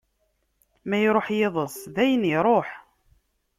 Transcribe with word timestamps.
Ma 0.87 0.97
iruḥ 1.05 1.27
yiḍes, 1.37 1.77
dayen 1.95 2.23
iruḥ! 2.35 2.69